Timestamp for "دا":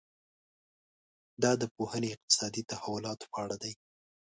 1.41-1.51